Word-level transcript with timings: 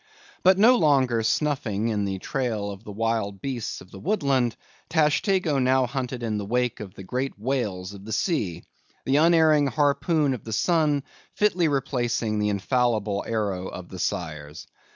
But 0.41 0.57
no 0.57 0.77
longer 0.77 1.21
snuffing 1.21 1.89
in 1.89 2.05
the 2.05 2.17
trail 2.17 2.71
of 2.71 2.83
the 2.83 2.91
wild 2.91 3.39
beasts 3.39 3.81
of 3.81 3.91
the 3.91 3.99
woodland, 3.99 4.55
Tashtego 4.89 5.59
now 5.61 5.85
hunted 5.85 6.23
in 6.23 6.39
the 6.39 6.45
wake 6.47 6.79
of 6.79 6.95
the 6.95 7.03
great 7.03 7.37
whales 7.37 7.93
of 7.93 8.03
the 8.05 8.11
sea; 8.11 8.63
the 9.05 9.17
unerring 9.17 9.67
harpoon 9.67 10.33
of 10.33 10.43
the 10.43 10.53
son 10.53 11.03
fitly 11.35 11.67
replacing 11.67 12.39
the 12.39 12.49
infallible 12.49 13.23
arrow 13.27 13.67
of 13.67 13.89
the 13.89 13.99
sires. 13.99 14.65